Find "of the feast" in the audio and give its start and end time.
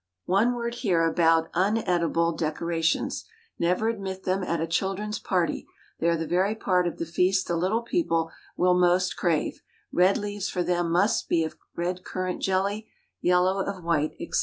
6.87-7.45